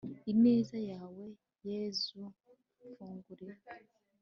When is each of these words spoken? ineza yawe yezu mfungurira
ineza 0.31 0.77
yawe 0.91 1.25
yezu 1.69 2.21
mfungurira 2.89 3.55